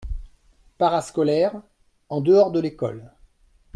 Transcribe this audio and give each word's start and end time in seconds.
Parascolaire: 0.79 1.59
en 2.09 2.21
dehors 2.21 2.49
de 2.49 2.59
l’école. 2.59 3.11